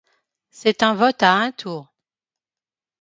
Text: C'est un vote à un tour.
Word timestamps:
C'est 0.49 0.81
un 0.81 0.95
vote 0.95 1.21
à 1.21 1.35
un 1.35 1.51
tour. 1.51 1.93